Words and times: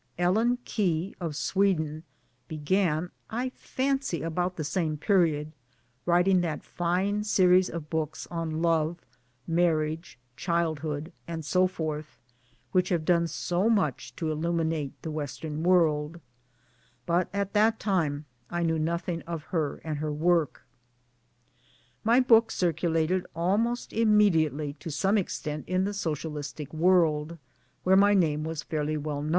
Ellen 0.17 0.57
Key, 0.65 1.13
in 1.21 1.33
Sweden, 1.33 2.01
began 2.47 3.11
I 3.29 3.49
fancy 3.49 4.23
about 4.23 4.55
the 4.55 4.63
same 4.63 4.97
period 4.97 5.51
writing 6.07 6.41
that 6.41 6.63
fine 6.63 7.23
series 7.23 7.69
of 7.69 7.91
books 7.91 8.25
on 8.31 8.63
Love, 8.63 9.05
Marriage, 9.45 10.17
Childhood, 10.35 11.13
and 11.27 11.45
so 11.45 11.67
forth, 11.67 12.17
which 12.71 12.89
have 12.89 13.05
done 13.05 13.27
so 13.27 13.69
much 13.69 14.15
to 14.15 14.31
illuminate 14.31 14.99
the 15.03 15.11
Western 15.11 15.61
World; 15.61 16.19
but 17.05 17.29
at 17.31 17.53
that 17.53 17.79
time 17.79 18.25
I 18.49 18.63
knew 18.63 18.79
nothing 18.79 19.21
of 19.27 19.43
her 19.53 19.81
and 19.83 19.99
her 19.99 20.11
work. 20.11 20.63
My 22.03 22.19
book 22.19 22.49
circulated 22.49 23.27
almost 23.35 23.93
immediately 23.93 24.73
to 24.79 24.89
some 24.89 25.15
extent 25.19 25.63
in 25.67 25.83
the 25.83 25.93
Socialistic 25.93 26.73
world, 26.73 27.37
where 27.83 27.95
my 27.95 28.15
name 28.15 28.43
was 28.43 28.63
fairly 28.63 28.97
wel! 28.97 29.23